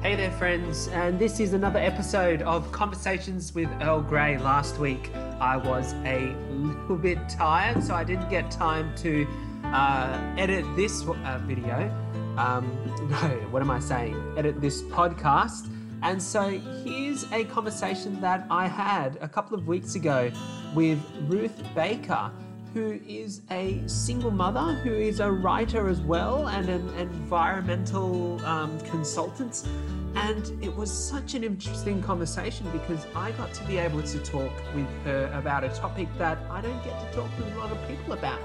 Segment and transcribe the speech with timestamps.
[0.00, 4.38] Hey there, friends, and this is another episode of Conversations with Earl Grey.
[4.38, 5.10] Last week
[5.40, 9.26] I was a little bit tired, so I didn't get time to
[9.64, 11.90] uh, edit this uh, video.
[12.38, 12.78] Um,
[13.10, 14.34] no, what am I saying?
[14.38, 15.68] Edit this podcast.
[16.04, 16.48] And so
[16.84, 20.30] here's a conversation that I had a couple of weeks ago
[20.76, 22.30] with Ruth Baker
[22.78, 28.78] who is a single mother, who is a writer as well, and an environmental um,
[28.82, 29.66] consultant.
[30.14, 34.52] And it was such an interesting conversation because I got to be able to talk
[34.76, 37.88] with her about a topic that I don't get to talk with a lot of
[37.88, 38.40] people about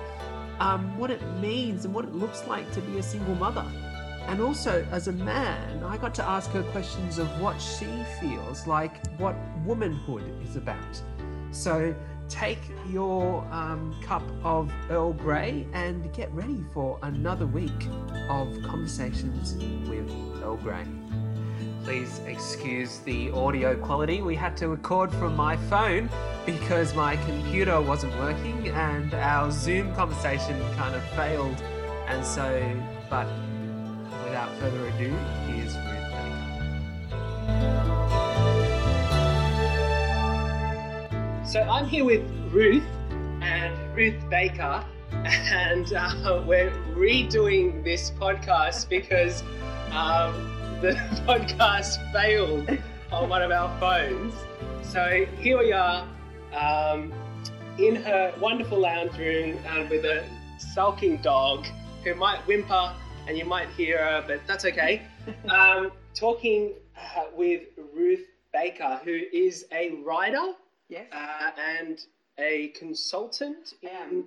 [0.59, 3.65] um, what it means and what it looks like to be a single mother.
[4.25, 7.85] And also, as a man, I got to ask her questions of what she
[8.19, 11.01] feels like what womanhood is about.
[11.51, 11.93] So,
[12.33, 12.57] take
[12.89, 17.87] your um, cup of Earl Grey and get ready for another week
[18.27, 19.53] of conversations
[19.87, 20.09] with
[20.41, 20.83] Earl Grey.
[21.83, 24.23] Please excuse the audio quality.
[24.23, 26.09] We had to record from my phone
[26.43, 31.61] because my computer wasn't working and our Zoom conversation kind of failed.
[32.07, 32.49] And so,
[33.11, 33.27] but
[34.23, 35.15] without further ado,
[41.53, 42.83] So I'm here with Ruth
[43.41, 49.43] and Ruth Baker, and uh, we're redoing this podcast because
[49.91, 50.33] um,
[50.81, 50.93] the
[51.27, 52.75] podcast failed
[53.11, 54.33] on one of our phones.
[54.81, 56.07] So here we are
[56.55, 57.13] um,
[57.77, 60.23] in her wonderful lounge room and with a
[60.57, 61.67] sulking dog
[62.03, 62.95] who might whimper
[63.27, 65.03] and you might hear her, but that's okay.
[65.47, 67.61] Um, talking uh, with
[67.95, 70.53] Ruth Baker, who is a writer
[70.93, 71.07] Yes.
[71.11, 71.99] uh, and
[72.37, 74.25] a consultant in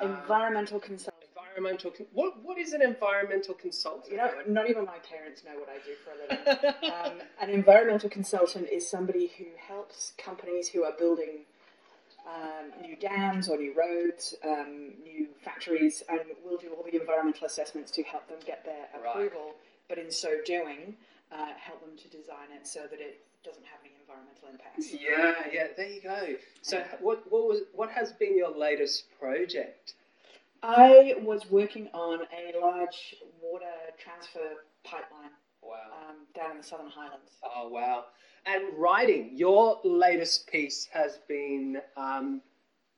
[0.00, 1.22] uh, environmental consultant.
[1.36, 1.90] environmental.
[1.92, 4.10] Con- what what is an environmental consultant?
[4.10, 6.84] You know, not even my parents know what I do for a living.
[6.92, 11.46] um, an environmental consultant is somebody who helps companies who are building
[12.26, 17.46] um, new dams or new roads, um, new factories, and will do all the environmental
[17.46, 19.14] assessments to help them get their Right.
[19.16, 19.54] approval.
[19.88, 20.96] But in so doing,
[21.30, 24.92] uh, help them to design it so that it doesn't have any environmental impacts.
[24.92, 25.66] Yeah, yeah.
[25.76, 26.34] There you go.
[26.62, 29.94] So what what was what has been your latest project?
[30.62, 33.66] I was working on a large water
[33.98, 35.76] transfer pipeline Wow.
[36.08, 37.32] um, down in the Southern Highlands.
[37.42, 38.04] Oh wow.
[38.46, 42.42] And writing, your latest piece has been um,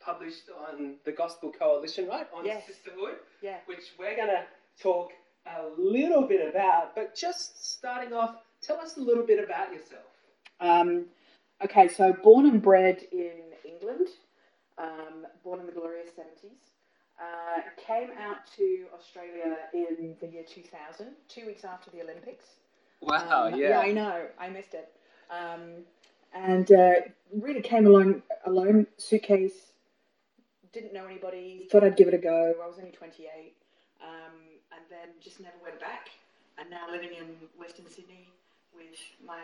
[0.00, 2.26] published on the Gospel Coalition, right?
[2.34, 2.66] On Yes.
[2.66, 3.58] sisterhood, Yeah.
[3.66, 4.44] which we're going to
[4.82, 5.12] talk
[5.46, 6.94] a little bit about.
[6.94, 10.04] But just starting off, tell us a little bit about yourself.
[10.64, 11.06] Um,
[11.62, 13.32] okay, so born and bred in
[13.64, 14.08] England,
[14.78, 16.50] um, born in the glorious 70s.
[17.20, 22.46] Uh, came out to Australia in the year 2000, two weeks after the Olympics.
[23.00, 24.26] Wow, Um, I know.
[24.38, 24.92] I missed it.
[25.30, 25.84] Um,
[26.34, 26.94] and uh,
[27.32, 29.72] really came along alone, suitcase,
[30.72, 32.54] didn't know anybody, thought I'd give it a go.
[32.62, 33.54] I was only 28.
[34.02, 34.32] Um,
[34.72, 36.08] and then just never went back.
[36.58, 38.28] And now living in Western Sydney
[38.74, 39.40] with my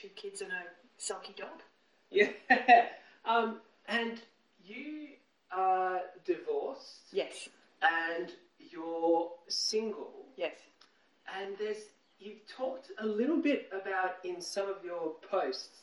[0.00, 0.62] two kids and a
[0.96, 1.62] sulky dog.
[2.10, 2.28] Yeah.
[3.24, 4.20] um, and
[4.64, 5.08] you
[5.50, 7.48] are divorced Yes,
[7.82, 8.30] and
[8.70, 10.12] you're single.
[10.36, 10.54] yes.
[11.38, 15.82] And there's you've talked a little bit about in some of your posts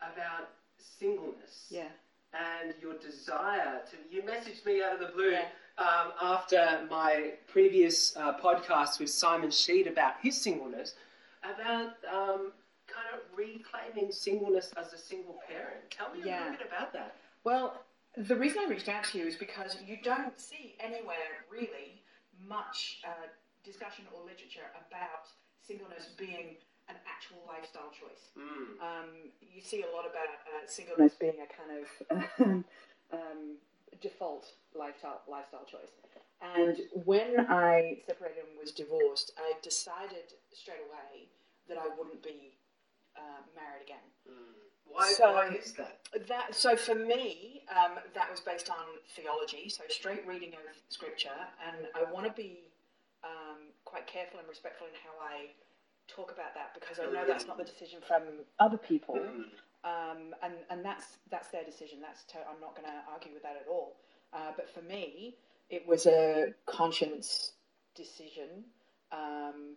[0.00, 0.48] about
[0.78, 1.88] singleness Yeah.
[2.34, 3.96] and your desire to.
[4.14, 5.46] You messaged me out of the blue Yeah.
[5.78, 10.94] um, after my previous uh, podcast with Simon Sheed about his singleness,
[11.42, 12.52] about um,
[12.92, 15.90] kind of reclaiming singleness as a single parent.
[15.90, 17.16] Tell me a little bit about that.
[17.44, 17.82] Well,
[18.16, 22.02] the reason I reached out to you is because you don't see anywhere really
[22.46, 23.28] much uh,
[23.64, 25.32] discussion or literature about
[25.62, 26.56] singleness being
[26.88, 28.34] an actual lifestyle choice.
[28.36, 28.82] Mm.
[28.82, 29.08] Um,
[29.40, 32.64] you see a lot about uh, singleness being a kind of
[33.12, 33.56] um,
[34.00, 35.90] default lifestyle lifestyle choice.
[36.42, 41.28] And when I separated and was divorced, I decided straight away
[41.68, 42.52] that I wouldn't be
[43.16, 44.04] uh, married again.
[44.86, 46.00] Why, So- why is that?
[46.28, 48.84] That so for me, um, that was based on
[49.16, 51.30] theology, so straight reading of scripture,
[51.66, 52.68] and I want to be
[53.24, 55.50] um, quite careful and respectful in how I
[56.08, 58.22] talk about that because I know that's not the decision from
[58.58, 59.44] other people, Mm.
[59.84, 62.00] um, and and that's that's their decision.
[62.02, 63.96] That's to, I'm not going to argue with that at all.
[64.34, 65.36] Uh, but for me,
[65.70, 67.52] it was a conscience
[67.94, 68.64] decision.
[69.12, 69.76] Um,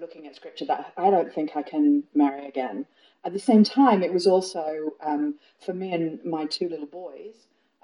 [0.00, 2.86] looking at scripture that I don't think I can marry again.
[3.24, 7.34] At the same time, it was also um, for me and my two little boys.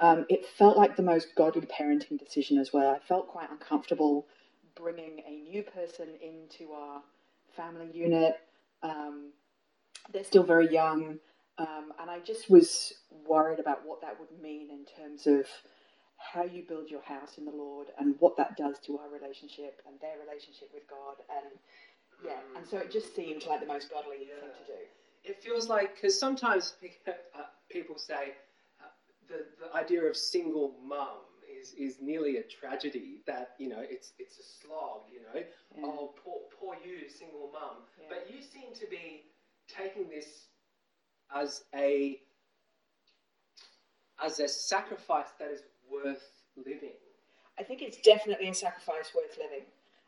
[0.00, 2.90] Um, it felt like the most godly parenting decision as well.
[2.94, 4.26] I felt quite uncomfortable
[4.76, 7.02] bringing a new person into our
[7.56, 8.36] family unit
[8.82, 9.32] Um,
[10.12, 11.18] they're still very young,
[11.58, 12.94] um, and I just was
[13.26, 15.46] worried about what that would mean in terms of
[16.18, 19.82] how you build your house in the Lord and what that does to our relationship
[19.86, 21.16] and their relationship with God.
[21.30, 21.58] And
[22.24, 24.40] yeah, and so it just seemed like the most godly Yeah.
[24.40, 24.78] thing to do.
[25.24, 26.74] It feels like because sometimes
[27.06, 28.34] uh, people say
[28.80, 28.84] uh,
[29.28, 31.18] the the idea of single mum
[31.60, 33.22] is is nearly a tragedy.
[33.26, 35.02] That you know it's it's a slog.
[35.12, 35.42] You know,
[35.76, 35.84] Yeah.
[35.86, 37.76] oh poor poor you, single mum.
[37.98, 38.06] Yeah.
[38.08, 39.22] But you seem to be
[39.68, 40.48] taking this
[41.34, 42.20] as a
[44.22, 46.92] as a sacrifice that is worth living.
[47.58, 49.64] I think it's definitely a sacrifice worth living.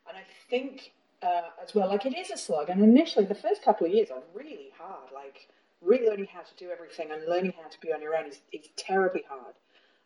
[0.08, 0.92] And I think
[1.22, 2.68] uh, as well, like it is a slog.
[2.68, 5.10] And initially, the first couple of years are really hard.
[5.14, 5.48] Like
[5.82, 8.40] really learning how to do everything and learning how to be on your own is,
[8.52, 9.54] is terribly hard.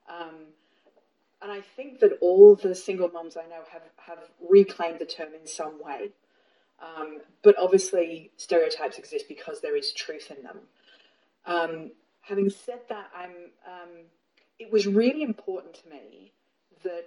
[0.08, 0.36] Um,
[1.42, 4.18] and I think that all the single mums I know have, have
[4.48, 6.10] reclaimed the term in some way.
[6.82, 10.58] Um, but obviously, stereotypes exist because there is truth in them.
[11.46, 11.90] Um,
[12.22, 13.30] having said that, I'm.
[13.66, 13.90] Um,
[14.58, 16.32] it was really important to me
[16.82, 17.04] that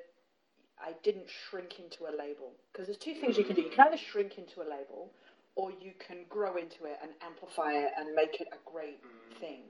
[0.83, 3.61] I didn't shrink into a label because there's two things you can do.
[3.61, 5.11] You can either shrink into a label,
[5.55, 8.99] or you can grow into it and amplify it and make it a great
[9.39, 9.61] thing.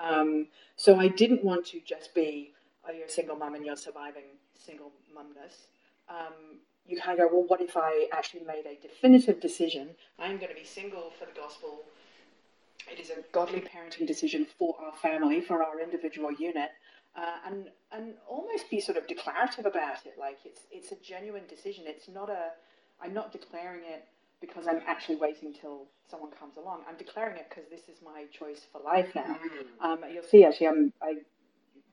[0.00, 2.52] Um, so I didn't want to just be,
[2.86, 4.24] oh, you're a single mum and you're surviving
[4.54, 5.66] single mumness.
[6.08, 9.90] Um, you kind of go, well, what if I actually made a definitive decision?
[10.18, 11.84] I'm going to be single for the gospel.
[12.92, 16.70] It is a godly parenting decision for our family, for our individual unit,
[17.16, 20.14] uh, and and almost be sort of declarative about it.
[20.18, 21.84] Like it's it's a genuine decision.
[21.86, 22.50] It's not a.
[23.02, 24.06] I'm not declaring it
[24.40, 26.82] because I'm actually waiting till someone comes along.
[26.88, 29.36] I'm declaring it because this is my choice for life now.
[29.80, 31.16] Um, you'll see, actually, I'm, I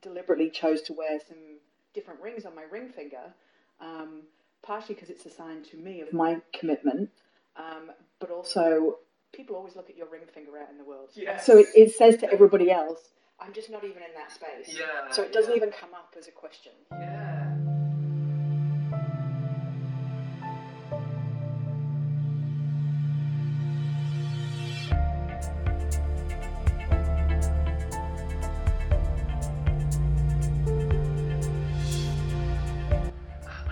[0.00, 1.58] deliberately chose to wear some
[1.94, 3.32] different rings on my ring finger,
[3.80, 4.22] um,
[4.62, 7.10] partially because it's a sign to me of my commitment,
[7.56, 7.90] um,
[8.20, 8.98] but also
[9.32, 11.10] people always look at your ring finger out in the world.
[11.14, 11.46] Yes.
[11.46, 13.00] So it, it says to everybody else,
[13.40, 14.78] I'm just not even in that space.
[14.78, 15.10] Yeah.
[15.10, 15.56] So it doesn't yeah.
[15.56, 16.72] even come up as a question.
[16.92, 17.56] Yeah.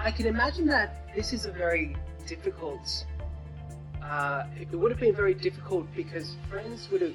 [0.03, 1.97] I can imagine that this is a very
[2.27, 3.07] difficult.
[4.03, 7.15] Uh, it would have been very difficult because friends would have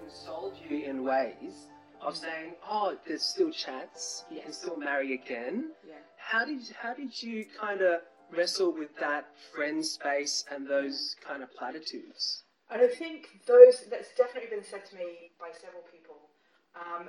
[0.00, 1.68] consoled you in ways
[2.04, 4.24] of saying, "Oh, there's still chance.
[4.30, 5.94] You can still marry again." Yeah.
[6.16, 11.42] How did how did you kind of wrestle with that friend space and those kind
[11.42, 12.44] of platitudes?
[12.70, 16.30] And I think those that's definitely been said to me by several people,
[16.74, 17.08] um,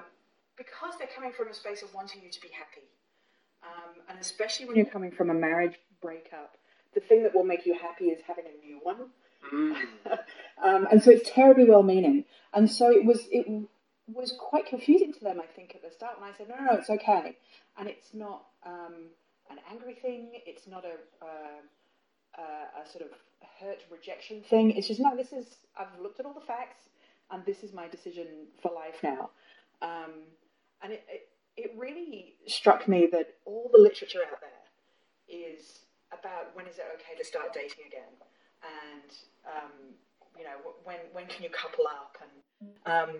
[0.57, 2.87] because they're coming from a space of wanting you to be happy,
[3.63, 6.57] um, and especially when you're coming from a marriage breakup,
[6.93, 9.09] the thing that will make you happy is having a new one.
[10.63, 13.45] um, and so it's terribly well-meaning, and so it was it
[14.07, 16.17] was quite confusing to them, I think, at the start.
[16.17, 17.37] And I said, no, no, no, it's okay,
[17.77, 19.09] and it's not um,
[19.49, 20.29] an angry thing.
[20.45, 21.61] It's not a uh,
[22.37, 23.11] uh, a sort of
[23.59, 24.71] hurt rejection thing.
[24.71, 25.15] It's just no.
[25.15, 26.89] This is I've looked at all the facts,
[27.31, 28.27] and this is my decision
[28.61, 29.29] for life now.
[29.81, 30.11] Um,
[30.83, 34.49] and it, it it really struck me that all the literature out there
[35.27, 35.79] is
[36.11, 38.13] about when is it okay to start dating again,
[38.61, 39.11] and
[39.45, 39.71] um,
[40.37, 43.15] you know when when can you couple up, and um,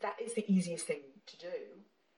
[0.00, 1.52] that is the easiest thing to do.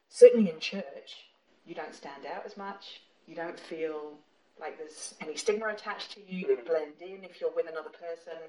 [0.09, 1.27] Certainly in church,
[1.65, 3.01] you don't stand out as much.
[3.27, 4.15] You don't feel
[4.61, 6.49] like there's any stigma attached to you.
[6.49, 8.41] You blend in if you're with another person.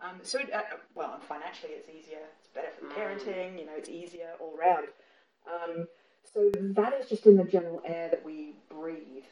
[0.00, 0.60] Um, so, it, uh,
[0.94, 2.18] well, and financially, it's easier.
[2.38, 3.58] It's better for the parenting.
[3.58, 4.88] You know, it's easier all round.
[5.46, 5.86] Um,
[6.32, 9.24] so that is just in the general air that we breathe.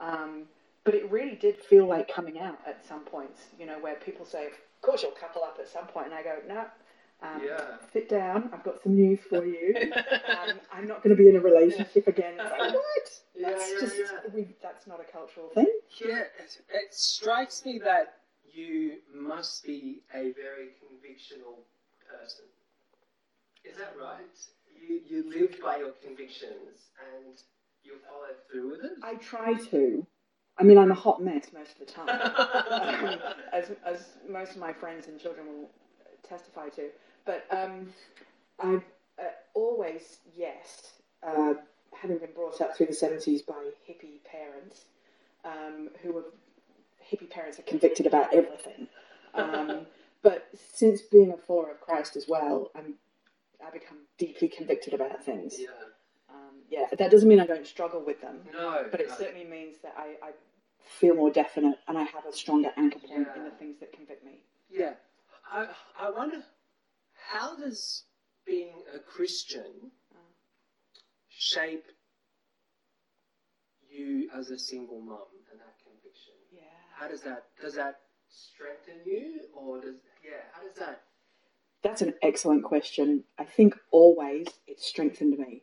[0.00, 0.44] Um,
[0.84, 3.42] but it really did feel like coming out at some points.
[3.58, 4.52] You know, where people say, "Of
[4.82, 6.64] course, you'll couple up at some point," and I go, "No."
[7.22, 7.76] Um, Yeah.
[7.92, 8.50] Sit down.
[8.52, 9.74] I've got some news for you.
[9.92, 12.34] um, I'm not going to be in a relationship again.
[12.38, 13.10] It's like, what?
[13.34, 14.34] Yeah, That's yeah, just.
[14.34, 15.66] We, that's not a cultural thing.
[16.04, 18.14] Yeah, it, it strikes me that
[18.52, 21.64] you must be a very convictional
[22.08, 22.44] person.
[23.64, 24.20] Is that right?
[24.80, 27.36] You you live by your convictions and
[27.82, 28.92] you follow through with it.
[29.02, 30.06] I try to.
[30.58, 33.18] I mean, I'm a hot mess most of the time, um,
[33.52, 35.70] as, as most of my friends and children will
[36.28, 36.88] testify to.
[37.24, 37.92] But um,
[38.58, 38.84] I've
[39.18, 40.92] uh, always, yes,
[41.26, 41.54] uh,
[42.00, 44.84] having been brought up through the 70s by hippie parents,
[45.44, 46.24] um, who were
[47.10, 48.88] hippie parents are convicted about everything.
[49.34, 49.86] Um,
[50.22, 52.94] but since being a follower of Christ as well, I'm,
[53.64, 55.56] I become deeply convicted about things.
[55.58, 55.68] Yeah.
[56.30, 58.40] Um, yeah, that doesn't mean I don't struggle with them.
[58.52, 58.86] No.
[58.90, 59.16] But it no.
[59.16, 60.30] certainly means that I, I
[60.84, 64.24] feel more definite and I have a stronger anchor point in the things that convict
[64.24, 64.42] me.
[64.70, 64.92] Yeah.
[65.52, 65.66] I,
[66.00, 66.42] I I wonder
[67.32, 68.04] how does
[68.46, 69.92] being a Christian
[71.28, 71.86] shape
[73.90, 75.18] you as a single mum
[75.50, 76.34] and that conviction?
[76.52, 76.62] Yeah.
[76.98, 81.02] How does that does that strengthen you or does yeah, how does that
[81.82, 83.24] That's an excellent question.
[83.38, 85.62] I think always it strengthened me.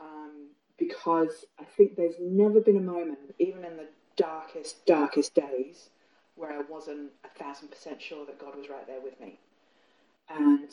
[0.00, 5.90] Um, because I think there's never been a moment, even in the darkest, darkest days,
[6.36, 9.38] where I wasn't a thousand percent sure that God was right there with me.
[10.28, 10.70] And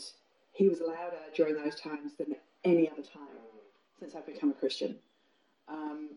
[0.54, 3.28] He was louder during those times than any other time
[4.00, 4.96] since I've become a Christian.
[5.68, 6.12] Um,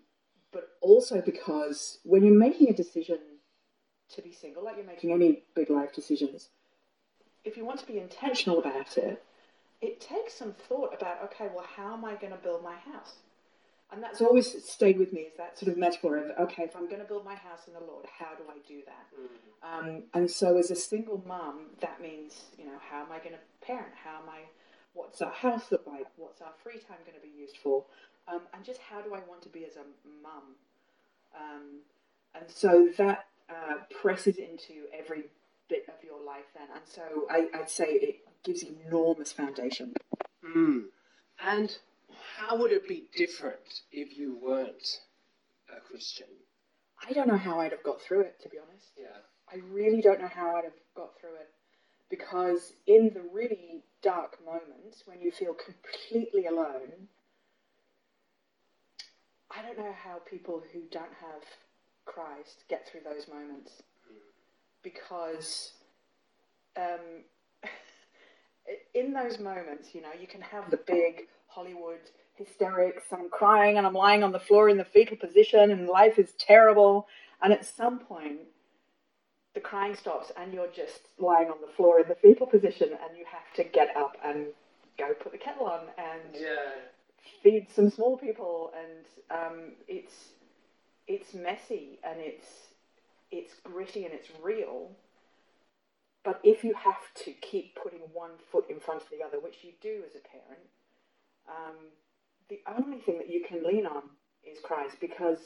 [0.53, 3.19] but also because when you're making a decision
[4.11, 6.49] to be single, like you're making any big life decisions,
[7.45, 9.23] if you want to be intentional about it,
[9.81, 13.17] it takes some thought about, okay, well, how am I going to build my house?
[13.93, 16.89] And that's always stayed with me is that sort of metaphor of, okay, if I'm
[16.89, 19.07] going to build my house in the Lord, how do I do that?
[19.63, 23.37] Um, and so as a single mum, that means, you know, how am I going
[23.37, 23.93] to parent?
[24.03, 24.41] How am I,
[24.95, 26.07] what's our house look like?
[26.17, 27.85] What's our free time going to be used for?
[28.27, 29.85] Um, and just how do I want to be as a
[30.23, 30.57] mum?
[31.39, 31.81] Um,
[32.35, 35.25] and so that uh, presses into every
[35.69, 36.69] bit of your life then.
[36.75, 39.95] And so I, I'd say it gives enormous foundation.
[40.45, 40.85] Mm.
[41.45, 41.79] And
[42.47, 45.01] how would it be different if you weren't
[45.75, 46.27] a Christian?
[47.09, 48.89] I don't know how I'd have got through it, to be honest.
[48.99, 49.19] Yeah.
[49.53, 51.51] I really don't know how I'd have got through it
[52.11, 57.09] because in the really dark moments when you feel completely alone,
[59.51, 61.43] I don't know how people who don't have
[62.05, 63.83] Christ get through those moments
[64.83, 65.73] because
[66.77, 67.25] um,
[68.95, 72.01] in those moments, you know, you can have the big Hollywood
[72.37, 75.89] hysterics and I'm crying and I'm lying on the floor in the fetal position and
[75.89, 77.07] life is terrible.
[77.43, 78.41] And at some point,
[79.55, 83.17] the crying stops and you're just lying on the floor in the fetal position and
[83.17, 84.47] you have to get up and
[84.99, 86.73] go put the kettle on and Yeah.
[87.43, 90.31] feed some small people and um, it's
[91.07, 92.47] it's messy and it's
[93.31, 94.91] it's gritty and it's real
[96.25, 99.57] but if you have to keep putting one foot in front of the other which
[99.63, 100.65] you do as a parent
[101.49, 101.75] um,
[102.49, 104.03] the only thing that you can lean on
[104.45, 105.39] is Christ because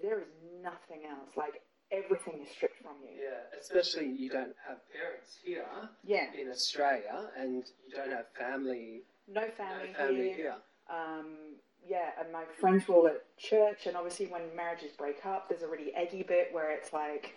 [0.00, 0.28] there is
[0.62, 3.58] nothing else like everything is stripped from you Yeah.
[3.60, 5.66] Especially you don't have parents here
[6.04, 10.34] yeah in Australia and you don't have family, no family, no family, here.
[10.34, 10.54] here.
[10.90, 11.56] um,
[11.88, 15.62] yeah, and my friends were all at church, and obviously when marriages break up, there's
[15.62, 17.34] a really eggy bit where it's like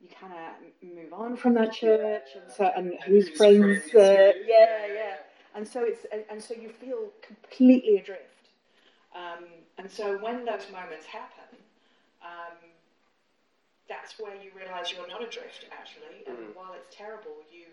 [0.00, 3.94] you kind of move on from that church, and so and whose whose friends, friends
[3.94, 5.14] uh, yeah, yeah,
[5.54, 8.48] and so it's and, and so you feel completely adrift,
[9.14, 9.44] um,
[9.78, 11.56] and so when those moments happen,
[12.22, 12.56] um,
[13.88, 16.54] that's where you realise you're not adrift actually, and Mm.
[16.56, 17.66] while it's terrible, you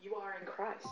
[0.00, 0.86] you are in Christ.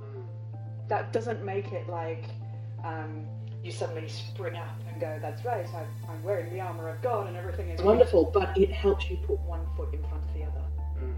[0.00, 0.26] Mm.
[0.88, 2.24] that doesn't make it like
[2.84, 3.26] um,
[3.66, 7.26] you suddenly spring up and go, that's right, I, I'm wearing the armour of God
[7.26, 10.42] and everything is wonderful, but it helps you put one foot in front of the
[10.44, 10.62] other.
[11.02, 11.16] Mm.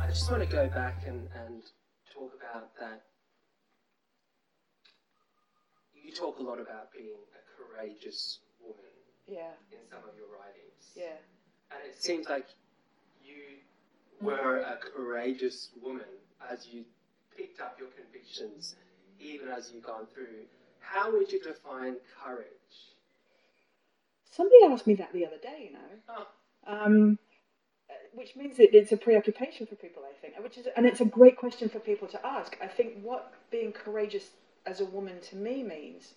[0.00, 1.62] I just want to go back and, and
[2.12, 3.02] talk about that.
[5.94, 8.92] You talk a lot about being a courageous woman
[9.26, 10.92] Yeah, in some of your writings.
[10.94, 11.16] yeah.
[11.74, 12.46] And it seems like
[13.24, 13.34] you
[14.20, 16.04] were a courageous woman
[16.50, 16.84] as you
[17.36, 18.74] picked up your convictions,
[19.20, 20.46] even as you've gone through.
[20.80, 22.46] How would you define courage?
[24.30, 26.26] Somebody asked me that the other day, you know, Oh,
[26.66, 27.18] um,
[28.14, 31.04] which means that it's a preoccupation for people, I think, which is, and it's a
[31.04, 32.56] great question for people to ask.
[32.62, 34.30] I think what being courageous
[34.66, 36.14] as a woman to me means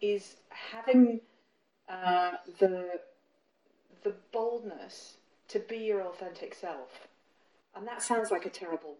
[0.00, 1.20] is having
[1.88, 3.00] uh, the
[4.02, 5.14] the boldness
[5.48, 7.08] to be your authentic self,
[7.76, 8.96] and that sounds like a terrible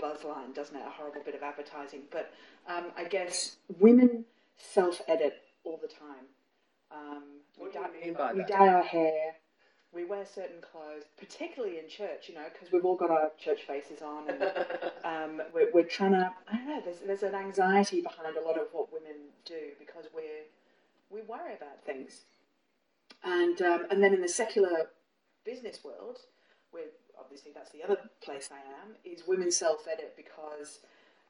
[0.00, 0.82] buzzline, doesn't it?
[0.86, 2.32] A horrible bit of advertising, but
[2.68, 4.24] um, I guess women
[4.56, 6.26] self-edit all the time.
[6.92, 7.22] Um,
[7.56, 9.34] What we do you dye- mean by we dye our hair.
[9.92, 13.62] We wear certain clothes, particularly in church, you know, because we've all got our church
[13.62, 14.28] faces on.
[14.28, 14.42] And,
[15.04, 16.30] um, we're, we're trying to.
[16.52, 16.82] I don't know.
[16.84, 19.16] There's, there's an anxiety behind a lot of what women
[19.46, 20.44] do because we're
[21.10, 22.20] we worry about things.
[23.24, 24.90] And um, and then in the secular
[25.44, 26.18] business world,
[26.70, 26.84] where
[27.18, 30.80] obviously that's the other place I am, is women self edit because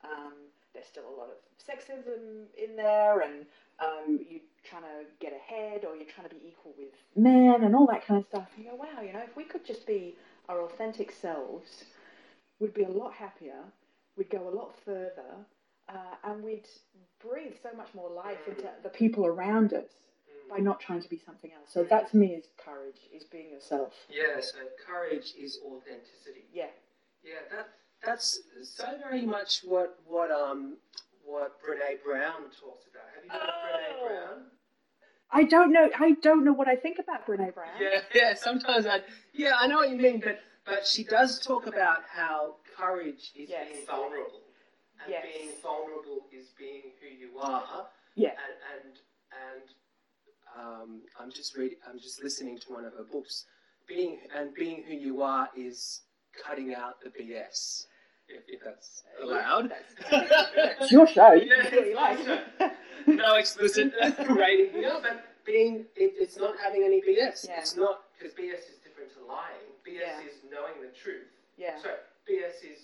[0.04, 0.34] um,
[0.74, 3.46] there's still a lot of sexism in there, and
[3.80, 7.74] um, you're trying to get ahead or you're trying to be equal with men and
[7.74, 8.48] all that kind of stuff.
[8.56, 10.16] And you go, wow, you know, if we could just be
[10.48, 11.84] our authentic selves,
[12.60, 13.62] we'd be a lot happier,
[14.16, 15.46] we'd go a lot further,
[15.88, 16.66] uh, and we'd
[17.20, 19.90] breathe so much more life into the people around us
[20.48, 21.68] by not trying to be something else.
[21.72, 23.92] So that to me is courage, is being yourself.
[24.10, 26.44] Yeah, so courage is authenticity.
[26.52, 26.66] Yeah.
[27.22, 27.68] Yeah, that
[28.04, 30.76] that's so very much what what um
[31.24, 33.04] what Brene Brown talks about.
[33.14, 34.08] Have you heard of Brene Oh.
[34.08, 34.42] Brown?
[35.30, 35.90] I don't know.
[35.98, 37.68] I don't know what I think about Brene Brown.
[37.80, 38.34] Yeah, yeah.
[38.34, 39.00] Sometimes I,
[39.34, 43.50] yeah, I know what you mean, but but she does talk about how courage is
[43.50, 43.68] Yes.
[43.72, 44.40] being vulnerable,
[45.02, 45.26] and Yes.
[45.36, 48.30] being vulnerable is being who you are, Yeah.
[48.30, 48.94] and and
[49.52, 49.62] and
[50.58, 53.44] um, I'm just reading, I'm just listening to one of her books.
[53.88, 56.02] Being and being who you are is
[56.44, 57.84] cutting out the BS,
[58.28, 59.72] if, if that's allowed.
[60.12, 61.32] It's your show.
[61.32, 62.18] Yeah, can do like.
[63.06, 63.92] no explicit
[64.28, 67.46] rating here, but being it, it's not having any BS.
[67.48, 67.60] Yeah.
[67.60, 69.72] It's not because BS is different to lying.
[69.86, 70.20] BS Yeah.
[70.28, 71.28] is knowing the truth.
[71.56, 71.78] yeah.
[71.82, 71.88] So
[72.28, 72.80] BS is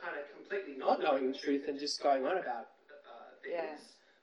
[0.00, 3.54] kind of completely not knowing the truth and just going on about uh, things.
[3.54, 3.76] Yeah.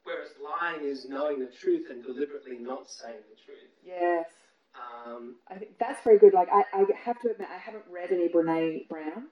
[0.08, 3.70] Whereas lying is knowing the truth and deliberately not saying the truth.
[3.84, 4.28] Yes.
[4.74, 6.34] Um, I think that's very good.
[6.34, 9.28] Like I, I have to admit, I haven't read any Brene Brown,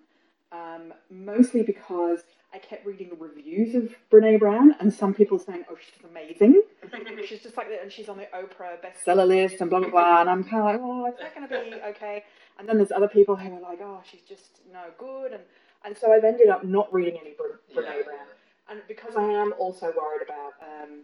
[0.52, 2.20] um, mostly because
[2.54, 6.62] I kept reading reviews of Brene Brown, and some people saying, "Oh, she's amazing."
[7.26, 10.22] she's just like that, and she's on the Oprah bestseller list, and blah blah blah.
[10.22, 12.24] And I'm kind of like, "Oh, is that going to be okay?"
[12.60, 15.44] And then there's other people who are like, "Oh, she's just no good," and
[15.86, 18.04] and so I've ended up not reading any Brene yeah.
[18.04, 18.28] Brown,
[18.70, 21.02] and because I am also worried about um,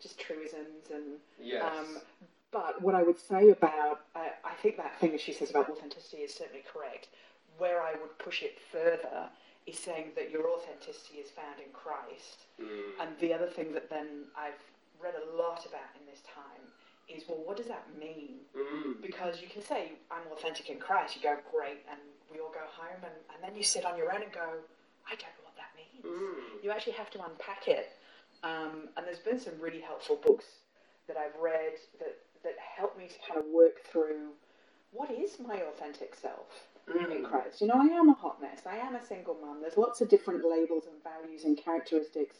[0.00, 1.04] just truisms and
[1.40, 1.62] Yes.
[1.62, 1.98] um,
[2.50, 5.68] but what I would say about, I I think that thing that she says about
[5.68, 7.08] authenticity is certainly correct.
[7.58, 9.28] Where I would push it further
[9.66, 12.38] is saying that your authenticity is found in Christ.
[12.60, 13.00] Mm.
[13.00, 14.60] And the other thing that then I've
[15.00, 16.64] read a lot about in this time
[17.08, 18.44] is, well, what does that mean?
[18.56, 19.00] Mm.
[19.00, 22.00] Because you can say, I'm authentic in Christ, you go, great, and
[22.32, 24.48] we all go home, and, and then you sit on your own and go,
[25.06, 26.62] I don't know what that means Mm.
[26.62, 27.90] you actually have to unpack it.
[28.42, 30.44] Um, and there's been some really helpful books
[31.08, 34.30] that I've read that, that help me to kind of work through
[34.92, 37.24] what is my authentic self in Mm.
[37.24, 37.60] Christ.
[37.62, 38.66] You know, I am a hot mess.
[38.66, 39.60] I am a single mum.
[39.62, 42.36] There's lots of different labels and values and characteristics.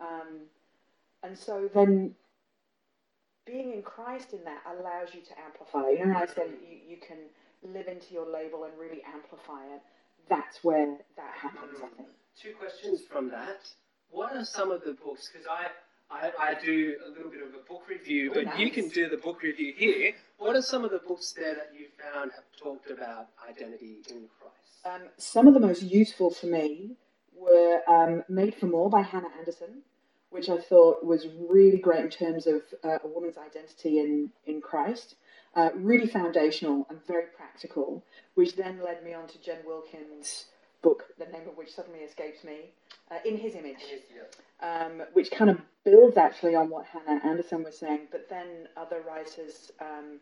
[0.00, 0.46] Um,
[1.22, 2.14] and so then
[3.46, 5.90] being in Christ in that allows you to amplify.
[5.90, 7.18] You know, I said you, you can
[7.74, 9.82] live into your label and really amplify it.
[10.28, 12.08] That's where that happens, I think.
[12.40, 13.60] Two questions from that.
[14.10, 15.30] What are some of the books?
[15.32, 15.66] Because I,
[16.10, 19.08] I, I do a little bit of a book review, Oh, but you can do
[19.08, 20.12] the book review here.
[20.38, 24.28] What are some of the books there that you found have talked about identity in
[24.38, 24.84] Christ?
[24.84, 26.96] Um, some of the most useful for me
[27.36, 29.82] were um, Made for More by Hannah Anderson,
[30.30, 34.60] which I thought was really great in terms of uh, a woman's identity in, in
[34.60, 35.14] Christ.
[35.54, 40.46] Uh, really foundational and very practical, which then led me on to Jen Wilkin's
[40.84, 42.58] book, the name of which suddenly escapes me,
[43.10, 43.82] uh, In His Image
[44.62, 49.00] um, which kind of builds actually on what Hannah Anderson was saying, but then other
[49.08, 50.20] writers, um,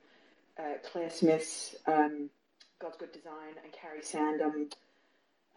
[0.59, 2.31] uh, Claire Smith's um,
[2.81, 4.71] God's Good Design and Carrie Sandom,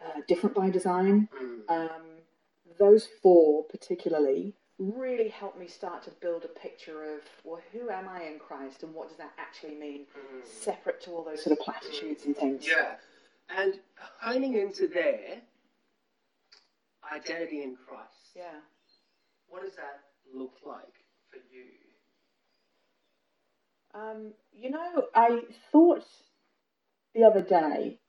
[0.04, 1.70] uh, Different by Design, Mm.
[1.70, 2.06] um,
[2.78, 8.10] those four particularly really helped me start to build a picture of, well, who am
[8.10, 10.46] I in Christ and what does that actually mean, Mm.
[10.46, 12.68] separate to all those sort of platitudes and things.
[12.68, 12.96] Yeah.
[13.50, 13.80] And
[14.20, 15.42] honing into their
[17.14, 18.10] identity in Christ.
[18.36, 18.60] Yeah.
[19.48, 20.02] What does that
[20.34, 20.94] look like
[21.30, 21.66] for you?
[23.94, 26.04] Um, you know, I thought
[27.14, 28.00] the other day,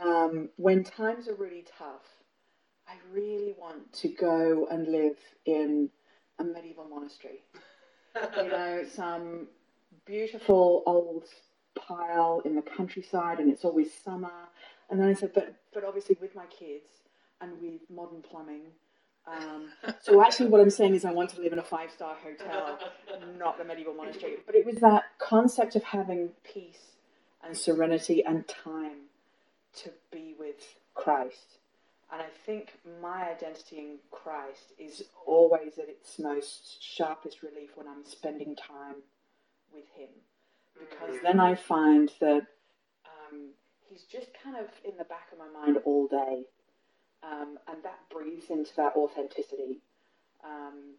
[0.00, 2.04] um, when times are really tough,
[2.86, 5.90] I really want to go and live in
[6.38, 7.42] a medieval monastery.
[8.36, 9.48] You know, some
[10.06, 11.24] beautiful old
[11.88, 14.30] pile in the countryside, and it's always summer.
[14.90, 16.88] And then I said, but but obviously with my kids
[17.40, 18.62] and with modern plumbing.
[19.26, 19.68] Um,
[20.02, 22.78] so actually, what I'm saying is, I want to live in a five star hotel
[23.38, 24.36] not the medieval monastery.
[24.46, 26.92] But it was that concept of having peace
[27.44, 29.08] and serenity and time
[29.76, 31.58] to be with Christ.
[32.10, 32.72] And I think
[33.02, 38.96] my identity in Christ is always at its most sharpest relief when I'm spending time
[39.72, 40.08] with Him.
[40.78, 42.46] Because then I find that
[43.06, 43.50] um,
[43.88, 46.44] He's just kind of in the back of my mind all day.
[47.22, 49.80] Um, and that breathes into that authenticity.
[50.44, 50.94] Um,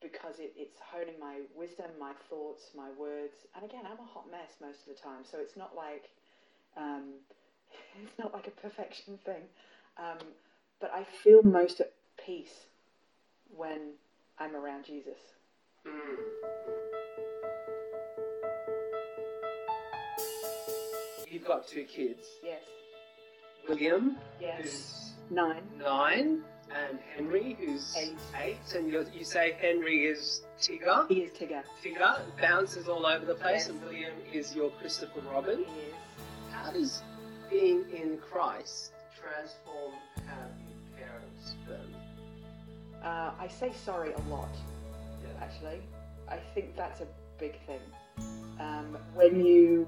[0.00, 3.34] because it, it's honing my wisdom, my thoughts, my words.
[3.54, 6.08] And again, I'm a hot mess most of the time, so it's not like
[6.76, 7.14] um,
[8.02, 9.42] it's not like a perfection thing.
[9.98, 10.18] Um,
[10.80, 11.92] but I feel most at
[12.24, 12.66] peace
[13.54, 13.94] when
[14.38, 15.18] I'm around Jesus.
[15.86, 16.97] Mm.
[21.38, 22.62] You've got two kids, Yes.
[23.68, 24.56] William, Yes.
[24.60, 25.62] who's Nine.
[25.78, 26.42] nine,
[26.74, 28.18] and Henry, who's Eight.
[28.36, 28.74] eight.
[28.74, 31.06] And you you say Henry is Tigger.
[31.08, 31.62] He is Tigger.
[31.80, 33.68] Tigger bounces all over the place, Yes.
[33.68, 35.58] and William is your Christopher Robin.
[35.58, 35.94] He is.
[36.50, 37.02] How does
[37.48, 39.92] being in Christ transform
[40.26, 41.94] how you parent them?
[43.00, 44.48] Uh, I say sorry a lot,
[45.22, 45.40] Yeah.
[45.44, 45.82] actually.
[46.26, 47.06] I think that's a
[47.38, 47.80] big thing.
[48.58, 49.86] Um, when you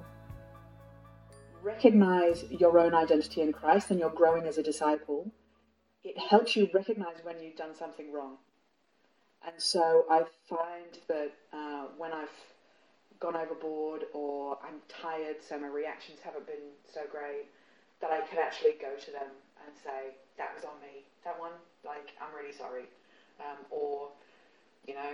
[1.63, 5.31] recognize your own identity in Christ and you're growing as a disciple,
[6.05, 8.37] it helps you recognize when you've done something wrong.
[9.47, 12.29] And so I find that uh, when I've
[13.21, 17.47] gone overboard or I'm tired, so my reactions haven't been so great,
[18.01, 19.29] that I can actually go to them
[19.67, 21.05] and say, that was on me.
[21.25, 21.53] That one,
[21.85, 22.85] like, I'm really sorry.
[23.41, 24.09] Um, or,
[24.87, 25.13] you know,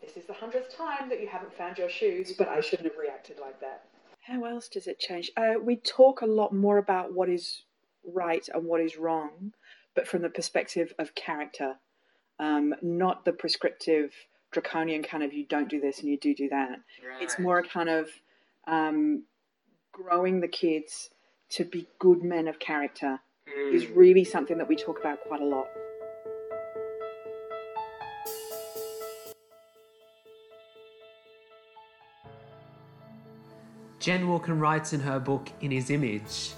[0.00, 2.98] this is the hundredth time that you haven't found your shoes, but I shouldn't have
[2.98, 3.84] reacted like that.
[4.26, 5.30] How else does it change?
[5.36, 7.62] Uh, we talk a lot more about what is
[8.04, 9.52] right and what is wrong,
[9.94, 11.76] but from the perspective of character,
[12.38, 14.12] um, not the prescriptive,
[14.50, 16.78] draconian kind of you don't do this and you do do that.
[17.20, 18.08] It's more a kind of
[18.66, 19.24] um,
[19.92, 21.10] growing the kids
[21.50, 23.20] to be good men of character
[23.72, 23.96] is Mm.
[23.96, 25.68] really something that we talk about quite a lot.
[34.04, 36.50] Jen Wilkin writes in her book In His Image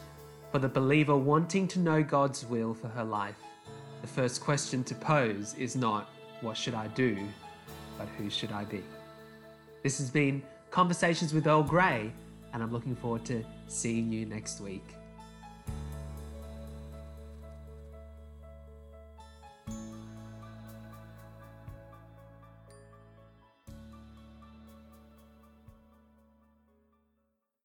[0.51, 3.37] For the believer wanting to know God's will for her life,
[4.01, 7.17] the first question to pose is not, What should I do?
[7.97, 8.83] but Who should I be?
[9.85, 12.13] This has been Conversations with Earl Grey,
[12.53, 14.97] and I'm looking forward to seeing you next week.